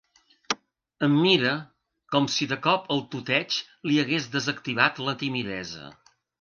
[1.07, 1.51] Em mira,
[2.15, 3.61] com si de cop el tuteig
[3.91, 5.97] li hagués desactivat la timidesa.